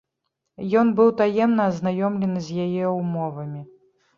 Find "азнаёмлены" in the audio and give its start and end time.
1.73-2.39